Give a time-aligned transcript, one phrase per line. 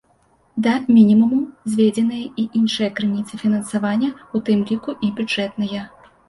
[0.67, 1.41] Да мінімуму
[1.73, 4.09] зведзеныя і іншыя крыніцы фінансавання,
[4.41, 5.87] у тым ліку і бюджэтныя.